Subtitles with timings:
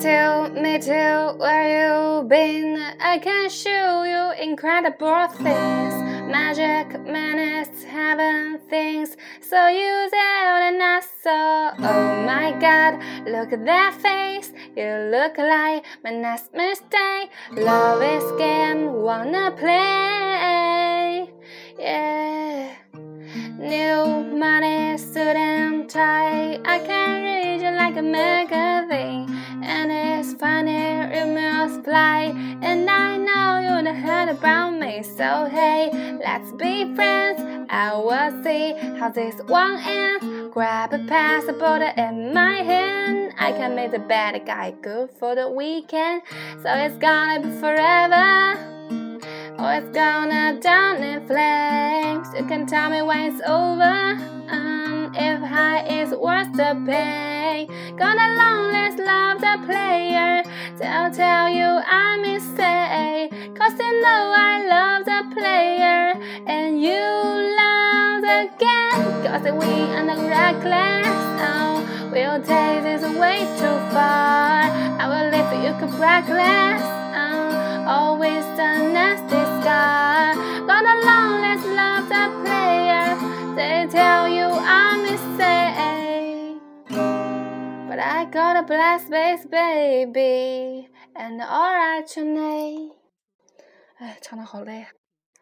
[0.00, 2.76] too, me too, where you been?
[3.00, 5.94] I can show you incredible things.
[6.30, 9.16] Magic, menace, heaven things.
[9.40, 11.72] So tell and I saw.
[11.78, 14.52] Oh my god, look at that face.
[14.76, 17.30] You look like my next mistake.
[17.52, 21.28] Love is game, wanna play.
[21.76, 22.70] Yeah.
[23.58, 26.60] New money, suit and tie.
[26.64, 28.97] I can read you like a magazine.
[31.88, 32.34] Fly.
[32.60, 35.02] And I know you don't heard about me.
[35.02, 35.90] So hey,
[36.22, 37.40] let's be friends.
[37.70, 40.52] I will see how this one ends.
[40.52, 43.32] Grab a passport in my hand.
[43.38, 46.22] I can make the bad guy good for the weekend.
[46.62, 48.28] So it's gonna be forever.
[49.60, 52.28] Oh, it's gonna down in flames.
[52.36, 53.96] You can tell me when it's over.
[54.52, 54.67] Um,
[55.58, 57.60] high is worth the pain.
[58.00, 60.34] Gonna long last love the player.
[60.96, 61.68] I'll tell you
[62.00, 63.26] I'm insane.
[63.58, 66.04] Cause you know I love the player.
[66.54, 67.04] And you
[67.62, 69.06] love the game.
[69.26, 71.18] Cause we are not reckless.
[71.50, 71.72] Oh,
[72.12, 74.58] we'll take this way too far.
[75.02, 76.82] I will leave you could reckless.
[77.20, 78.44] Um, always
[87.88, 92.92] But I got a black space baby and alright your name.
[93.96, 94.90] 哎，唱的好累啊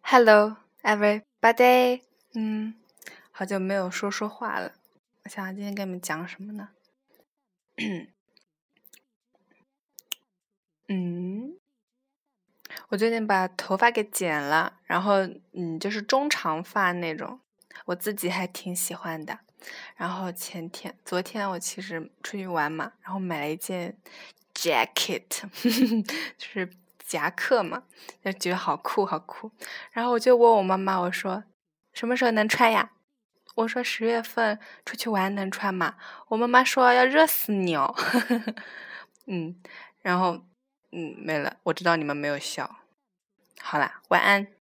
[0.00, 2.02] ！Hello everybody，
[2.34, 2.74] 嗯，
[3.30, 4.72] 好久没有说说话了。
[5.22, 6.70] 我想想今天跟你们讲什么呢？
[10.88, 11.56] 嗯，
[12.88, 15.18] 我最近把头发给剪了，然后
[15.52, 17.38] 嗯，就是中长发那种，
[17.84, 19.38] 我自己还挺喜欢的。
[19.96, 23.96] 然后前天、昨天我其实出去玩嘛，然后买了一件
[24.54, 25.22] jacket，
[26.36, 27.84] 就是夹克嘛，
[28.24, 29.50] 就觉得好酷好酷。
[29.92, 31.44] 然后我就问我妈妈，我说
[31.92, 32.92] 什么时候能穿呀？
[33.56, 35.96] 我说十月份出去玩能穿吗？
[36.28, 37.94] 我妈妈说要热死你哦。
[39.26, 39.60] 嗯，
[40.00, 40.42] 然后
[40.90, 42.78] 嗯没了，我知道你们没有笑。
[43.60, 44.61] 好啦，晚安。